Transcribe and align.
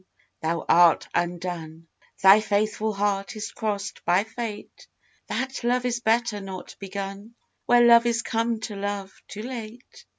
Thou 0.41 0.65
art 0.67 1.07
undone, 1.13 1.87
Thy 2.23 2.39
faithful 2.41 2.91
heart 2.91 3.35
is 3.35 3.51
crossed 3.51 4.03
by 4.03 4.23
fate; 4.23 4.87
That 5.27 5.63
love 5.63 5.85
is 5.85 5.99
better 5.99 6.41
not 6.41 6.75
begun, 6.79 7.35
Where 7.67 7.85
love 7.85 8.07
is 8.07 8.23
come 8.23 8.59
to 8.61 8.75
love 8.75 9.13
too 9.27 9.43
late. 9.43 10.05